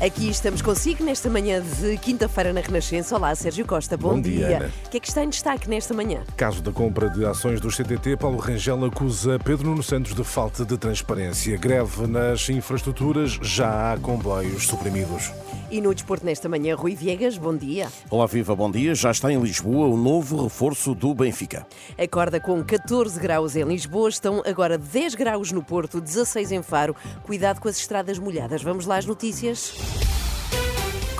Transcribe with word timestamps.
Aqui 0.00 0.30
estamos 0.30 0.62
consigo 0.62 1.04
nesta 1.04 1.28
manhã 1.28 1.60
de 1.60 1.98
quinta-feira 1.98 2.54
na 2.54 2.62
Renascença. 2.62 3.14
Olá, 3.16 3.34
Sérgio 3.34 3.66
Costa, 3.66 3.98
bom, 3.98 4.14
Bom 4.14 4.20
dia, 4.22 4.56
Ana. 4.56 4.72
O 4.86 4.88
que 4.88 4.96
é 4.96 5.00
que 5.00 5.06
está 5.06 5.22
em 5.22 5.28
destaque 5.28 5.68
nesta 5.68 5.92
manhã? 5.92 6.22
Caso 6.38 6.62
da 6.62 6.72
compra 6.72 7.10
de 7.10 7.26
ações 7.26 7.60
do 7.60 7.68
CTT, 7.68 8.16
Paulo 8.16 8.38
Rangel 8.38 8.82
acusa 8.86 9.38
Pedro 9.38 9.68
Nuno 9.68 9.82
Santos 9.82 10.14
de 10.14 10.24
falta 10.24 10.64
de 10.64 10.78
transparência. 10.78 11.54
Greve 11.58 12.06
nas 12.06 12.48
infraestruturas, 12.48 13.32
já 13.42 13.92
há 13.92 13.98
comboios 13.98 14.66
suprimidos. 14.66 15.30
E 15.70 15.80
no 15.80 15.94
desporto 15.94 16.26
nesta 16.26 16.48
manhã, 16.48 16.74
Rui 16.74 16.96
Viegas, 16.96 17.38
bom 17.38 17.56
dia. 17.56 17.88
Olá, 18.10 18.26
viva, 18.26 18.56
bom 18.56 18.68
dia. 18.68 18.92
Já 18.92 19.12
está 19.12 19.32
em 19.32 19.40
Lisboa 19.40 19.86
o 19.86 19.96
novo 19.96 20.42
reforço 20.42 20.96
do 20.96 21.14
Benfica. 21.14 21.64
Acorda 21.96 22.40
com 22.40 22.62
14 22.64 23.20
graus 23.20 23.54
em 23.54 23.62
Lisboa, 23.62 24.08
estão 24.08 24.42
agora 24.44 24.76
10 24.76 25.14
graus 25.14 25.52
no 25.52 25.62
Porto, 25.62 26.00
16 26.00 26.50
em 26.50 26.62
Faro. 26.62 26.96
Cuidado 27.22 27.60
com 27.60 27.68
as 27.68 27.76
estradas 27.76 28.18
molhadas. 28.18 28.62
Vamos 28.62 28.84
lá 28.84 28.96
às 28.96 29.06
notícias 29.06 30.19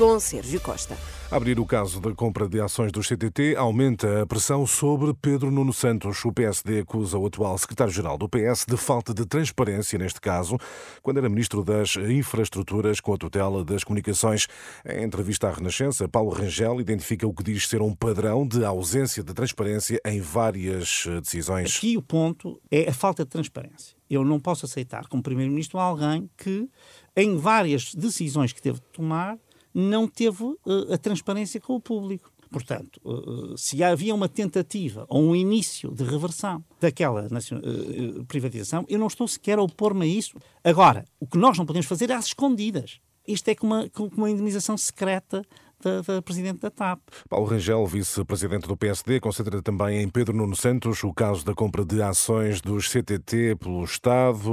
com 0.01 0.19
Sérgio 0.19 0.59
Costa. 0.63 0.97
Abrir 1.31 1.61
o 1.61 1.67
caso 1.67 2.01
da 2.01 2.11
compra 2.15 2.49
de 2.49 2.59
ações 2.59 2.91
do 2.91 3.03
CTT, 3.03 3.55
aumenta 3.55 4.23
a 4.23 4.27
pressão 4.27 4.67
sobre 4.67 5.13
Pedro 5.13 5.51
Nuno 5.51 5.75
Santos. 5.75 6.25
O 6.25 6.33
PSD 6.33 6.81
acusa 6.81 7.19
o 7.19 7.27
atual 7.27 7.59
secretário-geral 7.59 8.17
do 8.17 8.27
PS 8.27 8.65
de 8.67 8.79
falta 8.79 9.13
de 9.13 9.27
transparência 9.27 9.99
neste 9.99 10.19
caso, 10.19 10.57
quando 11.03 11.19
era 11.19 11.29
ministro 11.29 11.63
das 11.63 11.97
Infraestruturas 11.97 12.99
com 12.99 13.13
a 13.13 13.19
tutela 13.19 13.63
das 13.63 13.85
comunicações. 13.85 14.49
Em 14.89 15.05
entrevista 15.05 15.49
à 15.49 15.53
Renascença, 15.53 16.09
Paulo 16.09 16.31
Rangel 16.31 16.81
identifica 16.81 17.27
o 17.27 17.35
que 17.35 17.43
diz 17.43 17.69
ser 17.69 17.83
um 17.83 17.95
padrão 17.95 18.49
de 18.49 18.65
ausência 18.65 19.23
de 19.23 19.35
transparência 19.35 20.01
em 20.07 20.19
várias 20.19 21.05
decisões. 21.23 21.77
Aqui 21.77 21.99
o 21.99 22.03
ponto 22.03 22.59
é 22.71 22.89
a 22.89 22.95
falta 22.95 23.23
de 23.23 23.31
transparência. 23.31 23.95
Eu 24.09 24.25
não 24.25 24.41
posso 24.41 24.65
aceitar 24.65 25.07
como 25.09 25.23
primeiro-ministro 25.23 25.79
alguém 25.79 26.31
que, 26.39 26.71
em 27.15 27.37
várias 27.37 27.95
decisões 27.95 28.51
que 28.51 28.63
teve 28.63 28.81
de 28.81 28.87
tomar, 28.87 29.39
não 29.75 30.07
teve 30.07 30.45
uh, 30.45 30.93
a 30.93 30.99
transparência 30.99 31.61
com 31.61 31.75
o 31.75 31.81
público. 31.81 32.33
Portanto, 32.51 33.01
uh, 33.05 33.57
se 33.57 33.83
havia 33.83 34.15
uma 34.15 34.29
tentativa 34.29 35.07
ou 35.09 35.23
um 35.23 35.37
início 35.37 35.93
de 35.93 36.03
reversão 36.03 36.65
daquela 36.81 37.29
privatização, 38.27 38.85
eu 38.89 38.99
não 38.99 39.07
estou 39.07 39.29
sequer 39.29 39.59
a 39.59 39.63
opor-me 39.63 40.05
a 40.05 40.09
isso. 40.09 40.37
Agora, 40.65 41.05
o 41.21 41.27
que 41.27 41.39
nós 41.39 41.57
não 41.57 41.67
podemos 41.67 41.87
fazer 41.87 42.11
é 42.11 42.15
às 42.15 42.27
escondidas. 42.27 43.01
Isto 43.27 43.49
é 43.49 43.55
como 43.55 43.75
uma, 43.75 43.89
como 43.91 44.11
uma 44.17 44.31
indemnização 44.31 44.77
secreta 44.77 45.45
da, 45.83 46.01
da, 46.01 46.23
Presidente 46.23 46.61
da 46.61 46.71
TAP. 46.71 47.01
Paulo 47.29 47.47
Rangel, 47.47 47.87
vice-presidente 47.87 48.69
do 48.69 48.77
PSD, 48.77 49.21
concentra 49.21 49.63
também 49.63 50.03
em 50.03 50.09
Pedro 50.09 50.37
Nuno 50.37 50.55
Santos 50.55 51.03
o 51.03 51.13
caso 51.13 51.45
da 51.45 51.55
compra 51.55 51.85
de 51.85 52.03
ações 52.03 52.61
dos 52.61 52.89
CTT 52.89 53.57
pelo 53.57 53.85
Estado. 53.85 54.51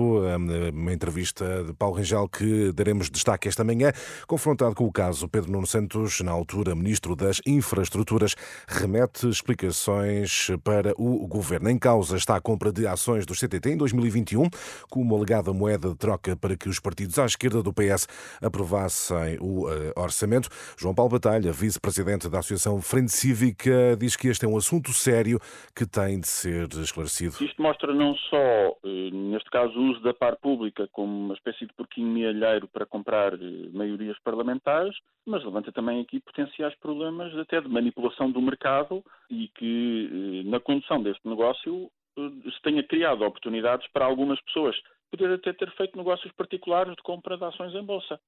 Uma 0.74 0.94
entrevista 0.94 1.64
de 1.64 1.74
Paulo 1.74 1.98
Rangel 1.98 2.28
que 2.28 2.72
daremos 2.72 3.10
destaque 3.10 3.48
esta 3.48 3.64
manhã. 3.64 3.92
Confrontado 4.28 4.74
com 4.76 4.86
o 4.86 4.92
caso, 4.92 5.28
Pedro 5.28 5.52
Nuno 5.52 5.68
Santos, 5.68 6.22
na 6.22 6.32
altura 6.32 6.76
Ministro 6.76 7.16
das 7.16 7.42
Infraestruturas, 7.46 8.36
remete 8.68 9.28
explicações 9.30 10.50
para 10.64 10.94
o 10.98 11.28
Governo. 11.28 11.70
Em 11.70 11.78
causa 11.78 12.18
está 12.18 12.36
a 12.36 12.42
compra 12.42 12.72
de 12.72 12.88
ações 12.88 13.26
dos 13.26 13.40
CTT 13.40 13.72
em 13.72 13.78
2021, 13.78 14.50
como 14.90 15.16
alegada 15.16 15.54
moeda 15.54 15.90
de 15.90 15.96
troca 15.96 16.36
para 16.36 16.56
que 16.56 16.70
os 16.70 16.80
partidos 16.80 17.20
à 17.20 17.26
esquerda 17.26 17.62
do 17.62 17.74
PS 17.74 18.08
aprovassem 18.42 19.38
o 19.40 19.70
eh, 19.70 19.94
orçamento. 19.96 20.50
João 20.78 20.94
Paulo 20.94 21.12
Batalha, 21.18 21.52
vice-presidente 21.52 22.30
da 22.30 22.38
Associação 22.38 22.80
Frente 22.80 23.12
Cívica, 23.12 23.98
diz 24.00 24.16
que 24.16 24.28
este 24.28 24.46
é 24.46 24.48
um 24.48 24.56
assunto 24.56 24.94
sério 24.94 25.40
que 25.76 25.84
tem 25.84 26.20
de 26.20 26.28
ser 26.28 26.68
esclarecido. 26.74 27.44
Isto 27.44 27.60
mostra 27.60 27.92
não 27.92 28.16
só, 28.16 28.38
eh, 28.38 29.10
neste 29.12 29.50
caso, 29.50 29.74
o 29.74 29.90
uso 29.90 30.00
da 30.02 30.14
par 30.14 30.36
pública 30.36 30.88
como 30.92 31.12
uma 31.12 31.34
espécie 31.34 31.66
de 31.66 31.74
porquinho 31.74 32.08
mielheiro 32.08 32.68
para 32.68 32.86
comprar 32.86 33.34
eh, 33.34 33.70
maiorias 33.74 34.16
parlamentares, 34.24 34.96
mas 35.26 35.44
levanta 35.44 35.72
também 35.72 36.02
aqui 36.02 36.20
potenciais 36.20 36.76
problemas 36.76 37.36
até 37.36 37.60
de 37.62 37.68
manipulação 37.68 38.30
do 38.30 38.40
mercado 38.40 39.04
e 39.28 39.48
que, 39.58 40.44
na 40.46 40.60
condução 40.60 41.02
deste 41.02 41.28
negócio, 41.28 41.90
se 42.16 42.62
tenha 42.62 42.84
criado 42.84 43.24
oportunidades 43.24 43.88
para 43.92 44.06
algumas 44.06 44.40
pessoas 44.42 44.76
poder 45.10 45.34
até 45.34 45.52
ter 45.54 45.72
feito 45.72 45.98
negócios 45.98 46.32
particulares 46.34 46.96
de 46.96 47.02
compra 47.02 47.38
de 47.38 47.44
ações 47.44 47.74
em 47.74 47.84
bolsa. 47.84 48.20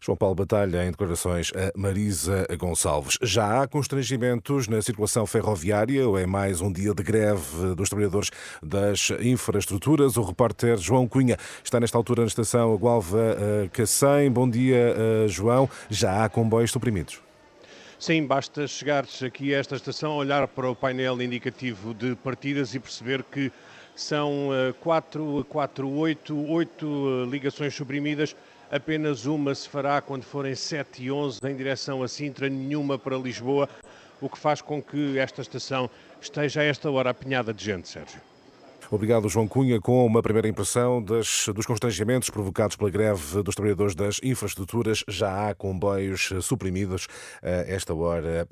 João 0.00 0.16
Paulo 0.16 0.34
Batalha, 0.34 0.84
em 0.84 0.90
declarações 0.90 1.52
a 1.54 1.70
Marisa 1.78 2.46
Gonçalves. 2.58 3.18
Já 3.20 3.62
há 3.62 3.68
constrangimentos 3.68 4.66
na 4.68 4.80
circulação 4.80 5.26
ferroviária 5.26 6.08
ou 6.08 6.18
é 6.18 6.24
mais 6.24 6.60
um 6.60 6.72
dia 6.72 6.94
de 6.94 7.02
greve 7.02 7.74
dos 7.74 7.88
trabalhadores 7.88 8.30
das 8.62 9.10
infraestruturas? 9.20 10.16
O 10.16 10.22
repórter 10.22 10.78
João 10.78 11.06
Cunha 11.06 11.36
está 11.62 11.78
nesta 11.78 11.98
altura 11.98 12.22
na 12.22 12.28
estação 12.28 12.74
Gualva 12.76 13.36
Cacém. 13.72 14.30
Bom 14.30 14.48
dia, 14.48 14.94
João. 15.28 15.68
Já 15.90 16.24
há 16.24 16.28
comboios 16.28 16.70
suprimidos? 16.70 17.20
Sim, 17.98 18.24
basta 18.24 18.66
chegar 18.66 19.04
aqui 19.26 19.54
a 19.54 19.58
esta 19.58 19.74
estação, 19.74 20.16
olhar 20.16 20.46
para 20.46 20.70
o 20.70 20.74
painel 20.74 21.20
indicativo 21.20 21.92
de 21.92 22.14
partidas 22.14 22.74
e 22.74 22.78
perceber 22.78 23.24
que 23.24 23.50
são 23.96 24.50
4, 24.80 25.44
4 25.48 25.90
8, 25.90 26.50
8 26.50 27.26
ligações 27.28 27.74
suprimidas 27.74 28.36
apenas 28.70 29.26
uma 29.26 29.54
se 29.54 29.68
fará 29.68 30.00
quando 30.00 30.24
forem 30.24 30.54
7 30.54 31.04
e 31.04 31.10
11 31.10 31.40
em 31.44 31.56
direção 31.56 32.02
a 32.02 32.08
Sintra, 32.08 32.48
nenhuma 32.48 32.98
para 32.98 33.16
Lisboa, 33.16 33.68
o 34.20 34.28
que 34.28 34.38
faz 34.38 34.60
com 34.60 34.82
que 34.82 35.18
esta 35.18 35.42
estação 35.42 35.88
esteja 36.20 36.60
a 36.60 36.64
esta 36.64 36.90
hora 36.90 37.10
apinhada 37.10 37.52
de 37.54 37.64
gente, 37.64 37.88
Sérgio. 37.88 38.20
Obrigado, 38.90 39.28
João 39.28 39.46
Cunha, 39.46 39.78
com 39.78 40.06
uma 40.06 40.22
primeira 40.22 40.48
impressão 40.48 41.02
das, 41.02 41.44
dos 41.54 41.66
constrangimentos 41.66 42.30
provocados 42.30 42.74
pela 42.74 42.88
greve 42.88 43.42
dos 43.42 43.54
trabalhadores 43.54 43.94
das 43.94 44.18
infraestruturas. 44.22 45.04
Já 45.06 45.50
há 45.50 45.54
comboios 45.54 46.30
suprimidos 46.40 47.06
a 47.42 47.70
esta 47.70 47.92
hora 47.92 48.48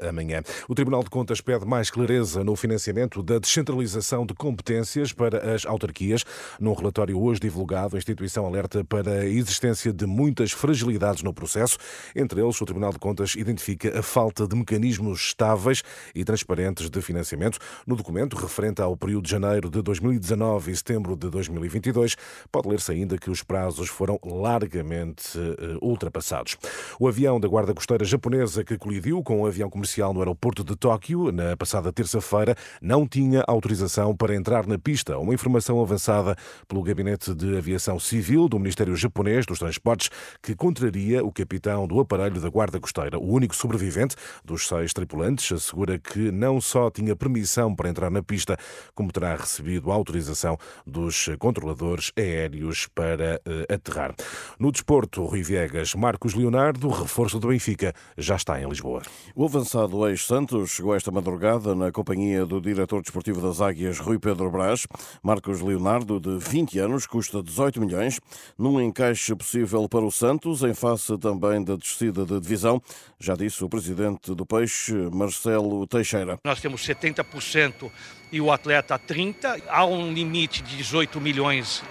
da 0.00 0.10
manhã. 0.10 0.42
O 0.66 0.74
Tribunal 0.74 1.04
de 1.04 1.10
Contas 1.10 1.42
pede 1.42 1.66
mais 1.66 1.90
clareza 1.90 2.42
no 2.42 2.56
financiamento 2.56 3.22
da 3.22 3.38
descentralização 3.38 4.24
de 4.24 4.32
competências 4.32 5.12
para 5.12 5.54
as 5.54 5.66
autarquias. 5.66 6.24
Num 6.58 6.72
relatório 6.72 7.20
hoje 7.20 7.40
divulgado, 7.40 7.96
a 7.96 7.98
instituição 7.98 8.46
alerta 8.46 8.82
para 8.84 9.10
a 9.10 9.26
existência 9.26 9.92
de 9.92 10.06
muitas 10.06 10.50
fragilidades 10.50 11.22
no 11.22 11.34
processo. 11.34 11.76
Entre 12.16 12.40
eles, 12.40 12.58
o 12.58 12.64
Tribunal 12.64 12.90
de 12.90 12.98
Contas 12.98 13.34
identifica 13.34 13.98
a 13.98 14.02
falta 14.02 14.48
de 14.48 14.56
mecanismos 14.56 15.26
estáveis 15.26 15.82
e 16.14 16.24
transparentes 16.24 16.88
de 16.88 17.02
financiamento. 17.02 17.58
No 17.86 17.96
documento 17.96 18.34
referente 18.34 18.80
ao 18.80 18.96
período 18.96 19.24
de 19.24 19.30
janeiro 19.30 19.73
de 19.74 19.82
2019 19.82 20.70
e 20.70 20.76
setembro 20.76 21.16
de 21.16 21.28
2022, 21.28 22.16
pode 22.52 22.68
ler-se 22.68 22.92
ainda 22.92 23.18
que 23.18 23.28
os 23.28 23.42
prazos 23.42 23.88
foram 23.88 24.20
largamente 24.24 25.36
uh, 25.36 25.84
ultrapassados. 25.84 26.56
O 27.00 27.08
avião 27.08 27.40
da 27.40 27.48
Guarda 27.48 27.74
Costeira 27.74 28.04
japonesa 28.04 28.62
que 28.62 28.78
colidiu 28.78 29.20
com 29.22 29.42
um 29.42 29.46
avião 29.46 29.68
comercial 29.68 30.14
no 30.14 30.20
aeroporto 30.20 30.62
de 30.62 30.76
Tóquio 30.76 31.32
na 31.32 31.56
passada 31.56 31.92
terça-feira 31.92 32.54
não 32.80 33.06
tinha 33.06 33.42
autorização 33.48 34.16
para 34.16 34.34
entrar 34.34 34.64
na 34.66 34.78
pista. 34.78 35.18
Uma 35.18 35.34
informação 35.34 35.80
avançada 35.80 36.36
pelo 36.68 36.82
Gabinete 36.82 37.34
de 37.34 37.56
Aviação 37.56 37.98
Civil 37.98 38.48
do 38.48 38.60
Ministério 38.60 38.94
Japonês 38.94 39.44
dos 39.44 39.58
Transportes 39.58 40.08
que 40.40 40.54
contraria 40.54 41.24
o 41.24 41.32
capitão 41.32 41.88
do 41.88 41.98
aparelho 41.98 42.40
da 42.40 42.48
Guarda 42.48 42.78
Costeira. 42.78 43.18
O 43.18 43.32
único 43.32 43.56
sobrevivente 43.56 44.14
dos 44.44 44.68
seis 44.68 44.92
tripulantes 44.92 45.50
assegura 45.50 45.98
que 45.98 46.30
não 46.30 46.60
só 46.60 46.90
tinha 46.90 47.16
permissão 47.16 47.74
para 47.74 47.88
entrar 47.88 48.10
na 48.10 48.22
pista, 48.22 48.56
como 48.94 49.10
terá 49.10 49.34
recebido 49.34 49.63
recebido 49.64 49.90
a 49.90 49.94
autorização 49.94 50.58
dos 50.86 51.30
controladores 51.38 52.12
aéreos 52.16 52.86
para 52.94 53.40
uh, 53.46 53.72
aterrar. 53.72 54.14
No 54.58 54.70
desporto, 54.70 55.24
Rui 55.24 55.42
Viegas, 55.42 55.94
Marcos 55.94 56.34
Leonardo, 56.34 56.88
reforço 56.88 57.40
do 57.40 57.48
Benfica, 57.48 57.94
já 58.16 58.36
está 58.36 58.60
em 58.60 58.68
Lisboa. 58.68 59.02
O 59.34 59.44
avançado 59.44 60.06
ex-Santos 60.06 60.72
chegou 60.72 60.94
esta 60.94 61.10
madrugada 61.10 61.74
na 61.74 61.90
companhia 61.90 62.44
do 62.44 62.60
diretor 62.60 63.00
desportivo 63.00 63.40
das 63.40 63.60
Águias, 63.60 63.98
Rui 63.98 64.18
Pedro 64.18 64.50
Brás. 64.50 64.86
Marcos 65.22 65.60
Leonardo, 65.60 66.20
de 66.20 66.36
20 66.38 66.78
anos, 66.78 67.06
custa 67.06 67.42
18 67.42 67.80
milhões, 67.80 68.20
num 68.58 68.80
encaixe 68.80 69.34
possível 69.34 69.88
para 69.88 70.04
o 70.04 70.12
Santos, 70.12 70.62
em 70.62 70.74
face 70.74 71.16
também 71.18 71.64
da 71.64 71.76
descida 71.76 72.26
de 72.26 72.38
divisão, 72.38 72.82
já 73.18 73.34
disse 73.34 73.64
o 73.64 73.68
presidente 73.68 74.34
do 74.34 74.44
Peixe, 74.44 74.92
Marcelo 75.12 75.86
Teixeira. 75.86 76.38
Nós 76.44 76.60
temos 76.60 76.86
70% 76.86 77.90
e 78.34 78.40
o 78.40 78.50
atleta 78.50 78.98
30. 78.98 79.62
Há 79.68 79.86
um 79.86 80.12
limite 80.12 80.60
de 80.60 80.76
18 80.76 81.20
milhões 81.20 81.84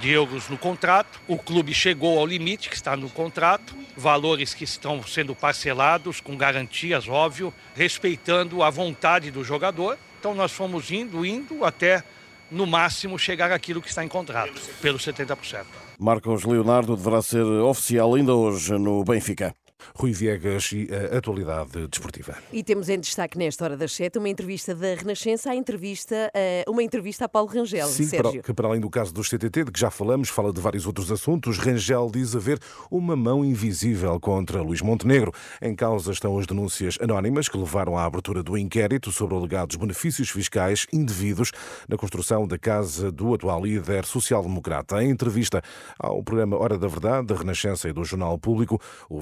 de 0.00 0.10
euros 0.10 0.48
no 0.48 0.56
contrato. 0.56 1.20
O 1.26 1.36
clube 1.36 1.74
chegou 1.74 2.20
ao 2.20 2.24
limite 2.24 2.70
que 2.70 2.76
está 2.76 2.96
no 2.96 3.10
contrato, 3.10 3.74
valores 3.96 4.54
que 4.54 4.62
estão 4.62 5.02
sendo 5.02 5.34
parcelados 5.34 6.20
com 6.20 6.36
garantias, 6.36 7.08
óbvio, 7.08 7.52
respeitando 7.74 8.62
a 8.62 8.70
vontade 8.70 9.32
do 9.32 9.42
jogador. 9.42 9.98
Então 10.20 10.34
nós 10.34 10.52
fomos 10.52 10.88
indo, 10.92 11.26
indo 11.26 11.64
até 11.64 12.04
no 12.48 12.64
máximo, 12.64 13.18
chegar 13.18 13.50
àquilo 13.50 13.82
que 13.82 13.88
está 13.88 14.04
em 14.04 14.08
contrato, 14.08 14.60
pelos 14.80 15.04
70%. 15.04 15.64
Marcos 15.98 16.44
Leonardo 16.44 16.96
deverá 16.96 17.20
ser 17.20 17.42
oficial 17.42 18.14
ainda 18.14 18.34
hoje 18.34 18.72
no 18.78 19.02
Benfica. 19.02 19.52
Rui 19.94 20.12
Viegas 20.12 20.70
e 20.72 20.88
a 20.92 21.18
atualidade 21.18 21.86
desportiva. 21.88 22.36
E 22.52 22.62
temos 22.62 22.88
em 22.88 22.98
destaque 22.98 23.38
nesta 23.38 23.64
hora 23.64 23.76
das 23.76 23.92
sete 23.92 24.18
uma 24.18 24.28
entrevista 24.28 24.74
da 24.74 24.94
Renascença, 24.94 25.50
a 25.50 25.54
entrevista, 25.54 26.30
eh, 26.34 26.64
uma 26.68 26.82
entrevista 26.82 27.24
a 27.24 27.28
Paulo 27.28 27.48
Rangel. 27.48 27.86
Sim, 27.88 28.04
Sérgio. 28.04 28.32
para, 28.32 28.42
que 28.42 28.52
para 28.52 28.68
além 28.68 28.80
do 28.80 28.90
caso 28.90 29.12
dos 29.12 29.28
CTT, 29.28 29.64
de 29.64 29.72
que 29.72 29.80
já 29.80 29.90
falamos, 29.90 30.28
fala 30.28 30.52
de 30.52 30.60
vários 30.60 30.86
outros 30.86 31.10
assuntos. 31.10 31.58
Rangel 31.58 32.10
diz 32.12 32.34
haver 32.34 32.58
uma 32.90 33.16
mão 33.16 33.44
invisível 33.44 34.18
contra 34.20 34.62
Luís 34.62 34.80
Montenegro. 34.80 35.32
Em 35.60 35.74
causa 35.74 36.12
estão 36.12 36.38
as 36.38 36.46
denúncias 36.46 36.98
anónimas 37.00 37.48
que 37.48 37.56
levaram 37.56 37.96
à 37.96 38.04
abertura 38.04 38.42
do 38.42 38.56
inquérito 38.56 39.10
sobre 39.12 39.34
alegados 39.34 39.76
benefícios 39.76 40.30
fiscais 40.30 40.86
indevidos 40.92 41.52
na 41.88 41.96
construção 41.96 42.46
da 42.46 42.58
casa 42.58 43.10
do 43.10 43.34
atual 43.34 43.64
líder 43.64 44.04
social-democrata. 44.04 45.02
Em 45.02 45.10
entrevista 45.10 45.62
ao 45.98 46.22
programa 46.22 46.56
Hora 46.56 46.78
da 46.78 46.88
Verdade, 46.88 47.26
da 47.26 47.34
Renascença 47.34 47.88
e 47.88 47.92
do 47.92 48.04
Jornal 48.04 48.38
Público, 48.38 48.80
o 49.08 49.20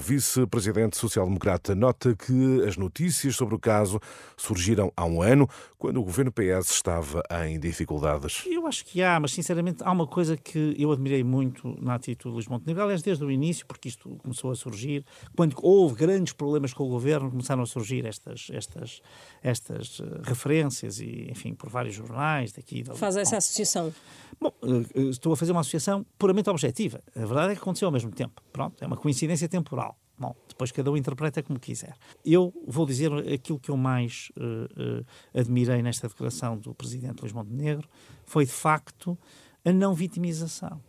vice-presidente 0.60 0.96
social-democrata 0.96 1.74
nota 1.74 2.14
que 2.14 2.62
as 2.66 2.76
notícias 2.76 3.36
sobre 3.36 3.54
o 3.54 3.58
caso 3.58 4.00
surgiram 4.36 4.92
há 4.96 5.04
um 5.04 5.22
ano, 5.22 5.48
quando 5.78 5.98
o 6.00 6.02
governo 6.04 6.32
PS 6.32 6.70
estava 6.70 7.22
em 7.46 7.58
dificuldades. 7.60 8.42
Eu 8.46 8.66
acho 8.66 8.84
que 8.84 9.02
há, 9.02 9.18
mas 9.20 9.32
sinceramente 9.32 9.82
há 9.84 9.90
uma 9.92 10.06
coisa 10.06 10.36
que 10.36 10.74
eu 10.78 10.90
admirei 10.92 11.22
muito 11.22 11.76
na 11.80 11.94
atitude 11.94 12.30
de 12.30 12.34
Luís 12.34 12.48
Montenegro, 12.48 12.82
aliás, 12.82 13.02
desde 13.02 13.24
o 13.24 13.30
início, 13.30 13.66
porque 13.66 13.88
isto 13.88 14.16
começou 14.22 14.50
a 14.50 14.54
surgir, 14.56 15.04
quando 15.36 15.54
houve 15.62 15.94
grandes 15.96 16.32
problemas 16.32 16.72
com 16.72 16.84
o 16.84 16.88
governo, 16.88 17.30
começaram 17.30 17.62
a 17.62 17.66
surgir 17.66 18.04
estas, 18.06 18.48
estas, 18.52 19.00
estas 19.42 20.00
eh, 20.00 20.20
referências, 20.22 20.98
e 21.00 21.28
enfim, 21.30 21.54
por 21.54 21.68
vários 21.70 21.94
jornais 21.94 22.52
daqui. 22.52 22.82
da- 22.82 22.94
Faz 22.94 23.16
essa 23.16 23.36
associação. 23.36 23.92
Bom, 24.40 24.52
eh, 24.62 25.00
estou 25.10 25.32
a 25.32 25.36
fazer 25.36 25.52
uma 25.52 25.60
associação 25.60 26.04
puramente 26.18 26.48
objetiva. 26.50 27.02
A 27.14 27.20
verdade 27.20 27.52
é 27.52 27.54
que 27.54 27.60
aconteceu 27.62 27.86
ao 27.86 27.92
mesmo 27.92 28.10
tempo. 28.10 28.42
Pronto, 28.52 28.82
é 28.82 28.86
uma 28.86 28.96
coincidência 28.96 29.48
temporal. 29.48 29.96
Bom, 30.18 30.34
depois 30.48 30.72
cada 30.72 30.90
um 30.90 30.96
interpreta 30.96 31.42
como 31.42 31.60
quiser. 31.60 31.94
Eu 32.24 32.52
vou 32.66 32.86
dizer 32.86 33.12
aquilo 33.32 33.58
que 33.60 33.70
eu 33.70 33.76
mais 33.76 34.32
eh, 34.38 35.02
eh, 35.34 35.40
admirei 35.40 35.82
nesta 35.82 36.08
declaração 36.08 36.56
do 36.56 36.74
presidente 36.74 37.20
Luís 37.20 37.32
Montenegro 37.32 37.86
foi, 38.24 38.46
de 38.46 38.52
facto, 38.52 39.18
a 39.64 39.72
não 39.72 39.94
vitimização. 39.94 40.80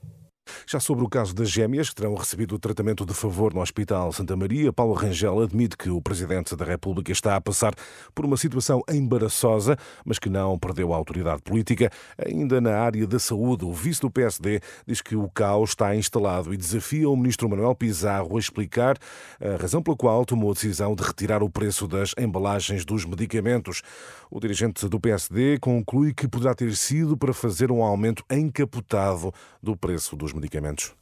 Já 0.66 0.80
sobre 0.80 1.04
o 1.04 1.10
caso 1.10 1.34
das 1.34 1.50
gêmeas, 1.50 1.90
que 1.90 1.96
terão 1.96 2.16
recebido 2.16 2.56
o 2.56 2.60
tratamento 2.60 3.06
de 3.06 3.14
favor 3.14 3.54
no 3.54 3.62
Hospital 3.62 4.12
Santa 4.12 4.36
Maria, 4.36 4.72
Paulo 4.74 4.94
Rangel 4.94 5.42
admite 5.42 5.78
que 5.78 5.90
o 5.90 6.02
Presidente 6.02 6.56
da 6.56 6.66
República 6.66 7.12
está 7.12 7.36
a 7.36 7.42
passar 7.42 7.74
por 8.14 8.26
uma 8.26 8.38
situação 8.38 8.82
embaraçosa, 8.90 9.78
mas 10.06 10.20
que 10.20 10.30
não 10.30 10.58
perdeu 10.58 10.94
a 10.94 10.98
autoridade 10.98 11.42
política. 11.42 11.90
Ainda 12.18 12.60
na 12.62 12.78
área 12.78 13.06
da 13.08 13.20
saúde, 13.20 13.66
o 13.66 13.74
vice 13.74 14.02
do 14.02 14.12
PSD 14.12 14.60
diz 14.86 15.02
que 15.02 15.16
o 15.16 15.30
caos 15.30 15.72
está 15.72 15.96
instalado 15.96 16.54
e 16.54 16.58
desafia 16.58 17.10
o 17.10 17.16
Ministro 17.16 17.50
Manuel 17.50 17.76
Pizarro 17.76 18.36
a 18.36 18.40
explicar 18.40 18.98
a 19.40 19.62
razão 19.62 19.82
pela 19.82 19.98
qual 19.98 20.26
tomou 20.26 20.52
a 20.52 20.54
decisão 20.54 20.96
de 20.96 21.04
retirar 21.04 21.44
o 21.44 21.50
preço 21.50 21.88
das 21.88 22.14
embalagens 22.18 22.86
dos 22.86 23.06
medicamentos. 23.06 23.82
O 24.30 24.40
dirigente 24.40 24.88
do 24.88 25.00
PSD 25.00 25.58
conclui 25.60 26.14
que 26.14 26.28
poderá 26.28 26.54
ter 26.54 26.76
sido 26.76 27.18
para 27.18 27.34
fazer 27.34 27.72
um 27.72 27.84
aumento 27.84 28.24
encapotado 28.30 29.34
do 29.62 29.76
preço 29.76 30.16
dos 30.16 30.34
medicamentos. 30.34 30.37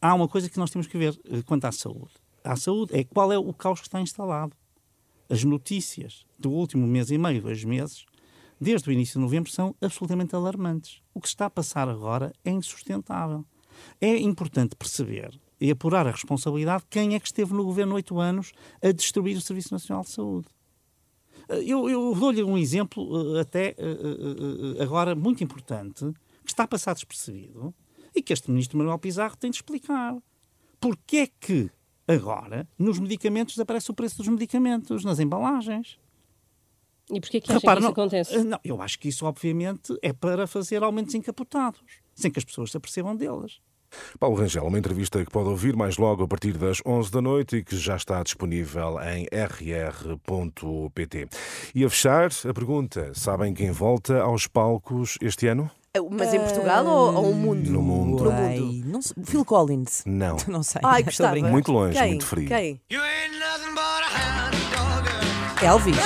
Há 0.02 0.14
uma 0.14 0.28
coisa 0.28 0.50
que 0.50 0.58
nós 0.58 0.70
temos 0.70 0.88
que 0.88 0.98
ver 0.98 1.20
eh, 1.30 1.42
quanto 1.44 1.66
à 1.66 1.72
saúde. 1.72 2.14
À 2.44 2.56
saúde 2.56 2.96
é 2.96 3.04
qual 3.04 3.32
é 3.32 3.38
o 3.38 3.54
caos 3.54 3.80
que 3.82 3.88
está 3.88 4.00
instalado. 4.00 4.56
As 5.30 5.44
notícias 5.44 6.26
do 6.38 6.52
último 6.52 6.86
mês 6.86 7.10
e 7.10 7.18
meio, 7.18 7.42
dois 7.42 7.64
meses, 7.64 8.06
desde 8.62 8.90
o 8.90 8.92
início 8.92 9.16
de 9.16 9.22
novembro, 9.26 9.52
são 9.52 9.76
absolutamente 9.82 10.36
alarmantes. 10.36 11.02
O 11.14 11.20
que 11.20 11.28
está 11.28 11.48
a 11.48 11.50
passar 11.50 11.90
agora 11.90 12.32
é 12.44 12.52
insustentável. 12.52 13.44
É 14.00 14.16
importante 14.18 14.76
perceber 14.76 15.40
e 15.60 15.72
apurar 15.72 16.06
a 16.06 16.12
responsabilidade 16.12 16.84
de 16.84 16.90
quem 16.90 17.16
é 17.16 17.20
que 17.20 17.28
esteve 17.28 17.54
no 17.54 17.64
governo 17.66 17.96
oito 17.96 18.20
anos 18.20 18.52
a 18.82 18.92
destruir 18.92 19.38
o 19.38 19.42
Serviço 19.42 19.74
Nacional 19.74 20.04
de 20.04 20.12
Saúde. 20.12 20.48
Eh, 21.50 21.64
Eu, 21.64 21.90
eu 21.90 22.14
dou-lhe 22.14 22.44
um 22.44 22.58
exemplo 22.58 23.38
eh, 23.38 23.42
até 23.42 23.76
agora 24.80 25.16
muito 25.16 25.44
importante, 25.44 26.06
que 26.44 26.52
está 26.52 26.64
a 26.64 26.68
passar 26.68 26.94
despercebido 26.94 27.74
e 28.16 28.22
que 28.22 28.34
este 28.34 28.50
ministro 28.50 28.78
Manuel 28.78 28.98
Pizarro 28.98 29.36
tem 29.36 29.52
de 29.52 29.58
explicar. 29.58 30.16
Porquê 30.80 31.18
é 31.18 31.28
que 31.28 31.70
agora 32.08 32.68
nos 32.78 33.00
medicamentos 33.00 33.56
desaparece 33.56 33.92
o 33.92 33.94
preço 33.94 34.18
dos 34.18 34.28
medicamentos, 34.28 35.04
nas 35.04 35.20
embalagens? 35.20 36.00
E 37.12 37.20
porquê 37.20 37.40
que 37.40 37.52
acha 37.52 37.60
Repara, 37.60 37.76
que 37.76 37.82
isso 37.82 37.86
não, 37.86 37.92
acontece? 37.92 38.44
Não, 38.44 38.60
eu 38.64 38.82
acho 38.82 38.98
que 38.98 39.08
isso 39.10 39.26
obviamente 39.26 39.96
é 40.02 40.12
para 40.12 40.48
fazer 40.48 40.82
aumentos 40.84 41.14
encapotados, 41.14 41.82
sem 42.16 42.32
que 42.32 42.40
as 42.40 42.46
pessoas 42.46 42.72
se 42.72 42.78
apercebam 42.78 43.16
deles. 43.16 43.60
Paulo 44.20 44.36
Rangel, 44.36 44.66
uma 44.66 44.80
entrevista 44.80 45.24
que 45.24 45.32
pode 45.32 45.50
ouvir 45.50 45.76
mais 45.76 45.98
logo 45.98 46.24
a 46.24 46.28
partir 46.28 46.58
das 46.58 46.82
11 46.86 47.12
da 47.12 47.22
noite 47.22 47.58
e 47.58 47.64
que 47.64 47.78
já 47.78 47.96
está 47.96 48.22
disponível 48.24 48.98
em 49.02 49.26
rr.pt. 49.32 51.28
E 51.74 51.86
a 51.86 51.90
fechar, 51.90 52.30
a 52.50 52.54
pergunta: 52.54 53.12
sabem 53.14 53.54
quem 53.54 53.72
volta 53.72 54.22
aos 54.22 54.48
palcos 54.48 55.18
este 55.22 55.48
ano? 55.48 55.70
Mas 56.12 56.34
em 56.34 56.40
Portugal 56.40 56.86
ou, 56.86 57.16
ou 57.16 57.32
o 57.32 57.36
mundo? 57.36 57.70
No 57.70 57.82
mundo. 57.82 58.32
Ai, 58.32 58.84
não 58.86 59.02
sei. 59.02 59.16
Phil 59.24 59.46
Collins. 59.46 60.04
Não. 60.06 60.38
Não 60.48 60.64
sei. 60.64 60.82
Ai, 60.84 61.02
Estou 61.02 61.28
gostava. 61.28 61.52
Muito 61.52 61.72
longe, 61.72 61.98
Quem? 61.98 62.10
muito 62.10 62.26
frio. 62.26 62.48
Quem? 62.48 62.82
Elvis. 65.62 65.98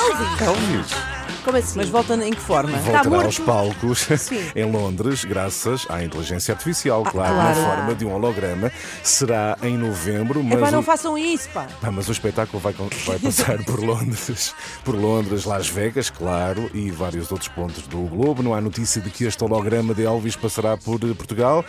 Elvis 0.41 1.08
Como 1.43 1.57
assim? 1.57 1.73
Mas 1.77 1.89
volta 1.89 2.13
em 2.15 2.31
que 2.31 2.41
forma? 2.41 2.77
voltará 2.77 3.09
morto. 3.09 3.25
aos 3.25 3.39
palcos 3.39 3.99
Sim. 4.19 4.41
em 4.55 4.69
Londres, 4.71 5.23
graças 5.25 5.85
à 5.89 6.03
inteligência 6.03 6.53
artificial, 6.53 7.03
claro, 7.03 7.33
claro. 7.33 7.59
na 7.59 7.65
forma 7.65 7.95
de 7.95 8.05
um 8.05 8.13
holograma. 8.13 8.71
Será 9.03 9.57
em 9.63 9.77
novembro, 9.77 10.43
mas. 10.43 10.59
pá, 10.59 10.71
não 10.71 10.79
o- 10.79 10.83
façam 10.83 11.17
isso, 11.17 11.49
pá. 11.49 11.67
Pá, 11.81 11.91
mas 11.91 12.07
o 12.09 12.11
espetáculo 12.11 12.59
vai, 12.61 12.73
vai 13.05 13.19
passar 13.19 13.63
por 13.63 13.79
Londres, 13.79 14.53
por 14.83 14.95
Londres, 14.95 15.45
Las 15.45 15.67
Vegas, 15.69 16.09
claro, 16.09 16.69
e 16.73 16.91
vários 16.91 17.31
outros 17.31 17.49
pontos 17.49 17.83
do 17.87 17.99
globo. 18.07 18.43
Não 18.43 18.53
há 18.53 18.61
notícia 18.61 19.01
de 19.01 19.09
que 19.09 19.23
este 19.25 19.43
holograma 19.43 19.93
de 19.93 20.03
Elvis 20.03 20.35
passará 20.35 20.75
por 20.77 20.95
eh, 21.03 21.13
Portugal, 21.13 21.63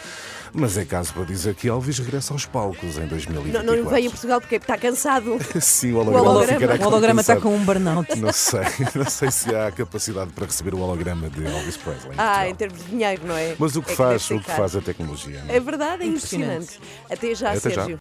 mas 0.52 0.76
é 0.76 0.85
caso 0.85 1.12
para 1.12 1.25
dizer 1.25 1.55
que 1.55 1.69
Elvis 1.69 1.99
regressa 1.99 2.32
aos 2.32 2.44
palcos 2.47 2.97
em 2.97 3.00
Não, 3.02 3.08
2024. 3.08 3.67
não 3.82 3.88
veio 3.91 4.06
em 4.06 4.11
Portugal 4.11 4.41
porque 4.41 4.56
está 4.56 4.76
cansado. 4.76 5.38
Sim, 5.61 5.93
o 5.93 5.99
holograma, 5.99 6.31
holograma. 6.31 6.61
ficará 6.61 6.85
O 6.85 6.88
holograma 6.88 7.20
está 7.20 7.37
com 7.37 7.55
um 7.55 7.64
burnout. 7.64 8.19
Não 8.19 8.32
sei, 8.32 8.61
não 8.94 9.08
sei 9.08 9.31
se 9.31 9.55
há 9.55 9.70
capacidade 9.70 10.31
para 10.32 10.47
receber 10.47 10.75
o 10.75 10.79
holograma 10.81 11.29
de 11.31 11.44
Elvis 11.44 11.76
Presley. 11.76 12.12
em 12.12 12.19
Ah, 12.19 12.49
em 12.49 12.55
termos 12.55 12.79
de 12.79 12.85
dinheiro, 12.91 13.23
não 13.26 13.37
é? 13.37 13.55
Mas 13.58 13.76
o 13.76 13.82
que 13.82 13.93
É 13.93 13.94
faz, 13.97 14.31
o 14.31 14.38
que 14.41 14.50
faz 14.50 14.76
a 14.76 14.81
tecnologia? 14.81 15.43
não 15.44 15.52
é? 15.52 15.56
É 15.56 15.61
verdade, 15.61 16.02
é 16.02 16.06
Impressionante. 16.06 16.62
impressionante. 16.79 16.81
Até 17.11 17.35
já, 17.35 17.50
Até 17.53 17.70
já. 17.70 17.75
Sérgio. 17.82 17.99